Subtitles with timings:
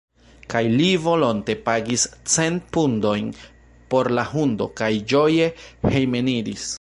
[0.51, 2.05] Kaj li volonte pagis
[2.35, 3.29] cent pundojn
[3.95, 5.51] por la hundo, kaj ĝoje
[5.95, 6.69] hejmeniris.